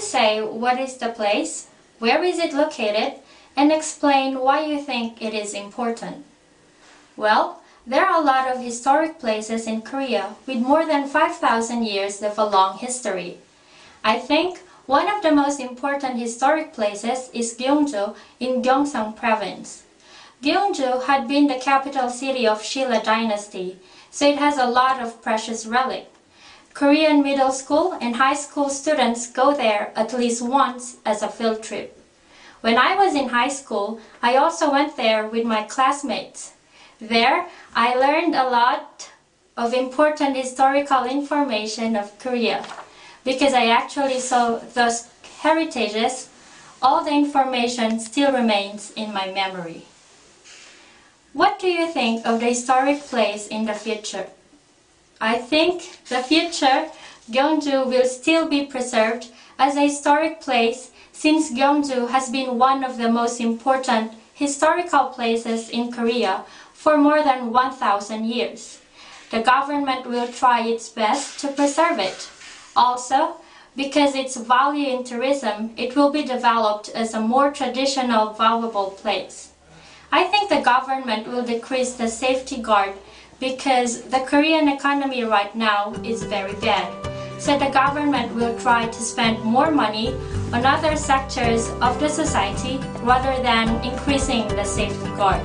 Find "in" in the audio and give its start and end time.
9.66-9.82, 18.38-18.62, 33.14-33.28, 48.96-49.12, 53.46-53.66, 65.68-65.92, 74.88-75.04